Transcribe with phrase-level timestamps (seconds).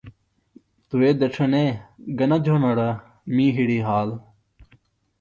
[0.87, 1.65] تُوے دڇھنے
[2.17, 2.89] گنہ جھونڑے
[3.33, 4.09] می ہڑی حال۔